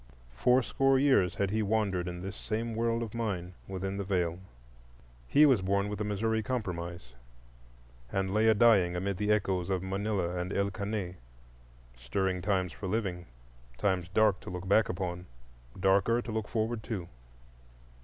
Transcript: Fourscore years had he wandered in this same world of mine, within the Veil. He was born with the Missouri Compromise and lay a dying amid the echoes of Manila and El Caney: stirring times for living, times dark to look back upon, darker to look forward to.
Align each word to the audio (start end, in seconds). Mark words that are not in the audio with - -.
Fourscore 0.33 0.97
years 0.97 1.35
had 1.35 1.51
he 1.51 1.61
wandered 1.61 2.07
in 2.07 2.23
this 2.23 2.35
same 2.35 2.73
world 2.73 3.03
of 3.03 3.13
mine, 3.13 3.53
within 3.67 3.97
the 3.97 4.03
Veil. 4.03 4.39
He 5.27 5.45
was 5.45 5.61
born 5.61 5.89
with 5.89 5.99
the 5.99 6.03
Missouri 6.03 6.41
Compromise 6.41 7.13
and 8.11 8.33
lay 8.33 8.47
a 8.47 8.55
dying 8.55 8.95
amid 8.95 9.17
the 9.17 9.31
echoes 9.31 9.69
of 9.69 9.83
Manila 9.83 10.35
and 10.37 10.51
El 10.51 10.71
Caney: 10.71 11.17
stirring 11.95 12.41
times 12.41 12.73
for 12.73 12.87
living, 12.87 13.27
times 13.77 14.09
dark 14.09 14.39
to 14.39 14.49
look 14.49 14.67
back 14.67 14.89
upon, 14.89 15.27
darker 15.79 16.19
to 16.19 16.31
look 16.31 16.47
forward 16.47 16.81
to. 16.81 17.07